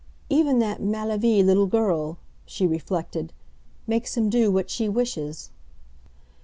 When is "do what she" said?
4.31-4.89